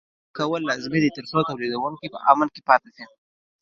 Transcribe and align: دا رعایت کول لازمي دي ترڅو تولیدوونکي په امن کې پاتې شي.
دا 0.03 0.05
رعایت 0.05 0.35
کول 0.51 0.61
لازمي 0.69 0.99
دي 1.03 1.09
ترڅو 1.17 1.39
تولیدوونکي 1.49 2.07
په 2.13 2.19
امن 2.31 2.47
کې 2.53 2.61
پاتې 2.69 2.89
شي. 2.95 3.05